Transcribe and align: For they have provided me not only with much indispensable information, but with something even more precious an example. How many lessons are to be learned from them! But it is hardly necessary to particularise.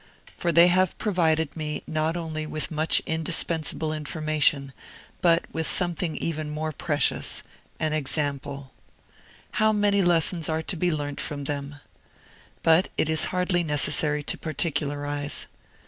For 0.35 0.51
they 0.51 0.65
have 0.65 0.97
provided 0.97 1.55
me 1.55 1.83
not 1.85 2.17
only 2.17 2.47
with 2.47 2.71
much 2.71 3.01
indispensable 3.05 3.93
information, 3.93 4.73
but 5.21 5.43
with 5.53 5.67
something 5.67 6.15
even 6.17 6.49
more 6.49 6.71
precious 6.71 7.43
an 7.79 7.93
example. 7.93 8.73
How 9.61 9.71
many 9.71 10.01
lessons 10.01 10.49
are 10.49 10.63
to 10.63 10.75
be 10.75 10.91
learned 10.91 11.21
from 11.21 11.43
them! 11.43 11.81
But 12.63 12.89
it 12.97 13.09
is 13.11 13.25
hardly 13.25 13.61
necessary 13.63 14.23
to 14.23 14.39
particularise. 14.39 15.45